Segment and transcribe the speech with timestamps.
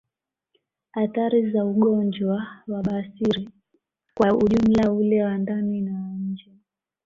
[0.93, 3.49] Athari za ugonjwa wa bawasiri
[4.15, 6.51] kwa ujumla ule wa ndani na wa nje